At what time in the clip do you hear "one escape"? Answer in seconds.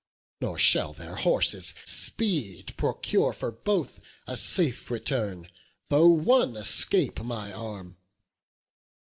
6.07-7.21